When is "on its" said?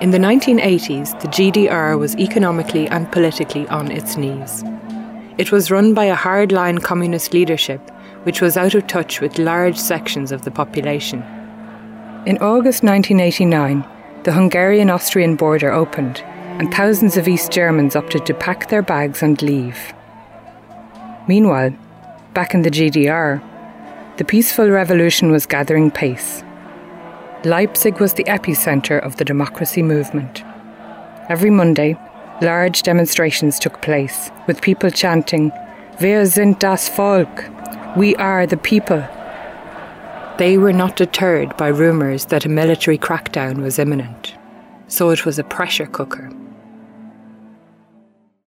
3.68-4.16